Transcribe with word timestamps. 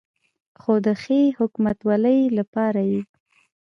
خو 0.61 0.73
د 0.85 0.87
ښې 1.01 1.21
حکومتولې 1.39 2.17
لپاره 2.37 2.81
یې 2.91 3.01